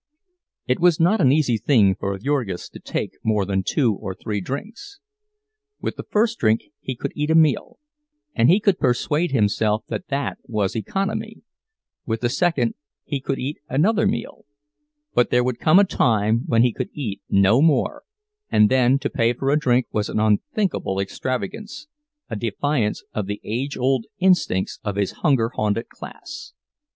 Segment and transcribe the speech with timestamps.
[0.65, 4.41] It was not an easy thing for Jurgis to take more than two or three
[4.41, 4.99] drinks.
[5.79, 7.77] With the first drink he could eat a meal,
[8.33, 11.43] and he could persuade himself that that was economy;
[12.07, 16.73] with the second he could eat another meal—but there would come a time when he
[16.73, 18.01] could eat no more,
[18.51, 21.85] and then to pay for a drink was an unthinkable extravagance,
[22.27, 26.53] a defiance of the age long instincts of his hunger haunted class.